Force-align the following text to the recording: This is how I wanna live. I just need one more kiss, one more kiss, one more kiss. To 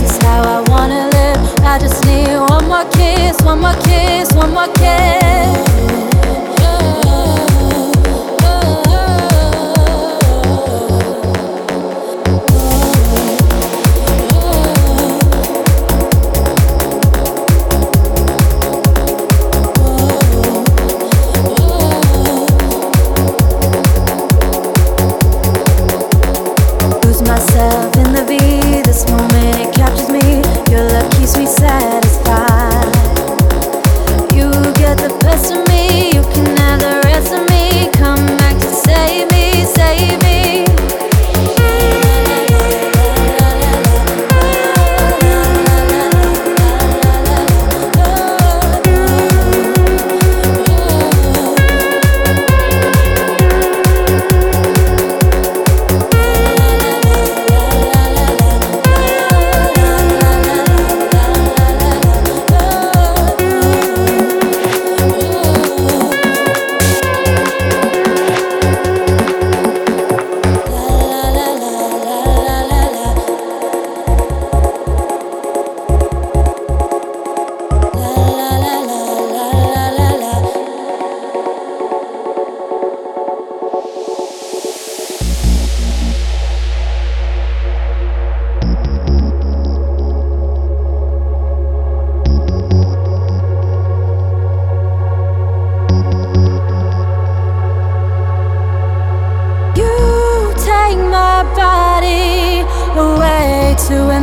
This 0.00 0.16
is 0.16 0.22
how 0.22 0.42
I 0.42 0.60
wanna 0.70 1.10
live. 1.12 1.60
I 1.62 1.78
just 1.78 2.04
need 2.06 2.34
one 2.34 2.66
more 2.68 2.84
kiss, 2.90 3.40
one 3.42 3.60
more 3.60 3.74
kiss, 3.84 4.32
one 4.32 4.52
more 4.54 4.72
kiss. 4.74 5.39
To 103.90 104.19